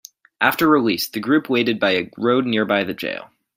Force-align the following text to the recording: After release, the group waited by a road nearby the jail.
After 0.41 0.67
release, 0.67 1.07
the 1.07 1.19
group 1.19 1.47
waited 1.47 1.79
by 1.79 1.91
a 1.91 2.09
road 2.17 2.47
nearby 2.47 2.83
the 2.83 2.93
jail. 2.95 3.29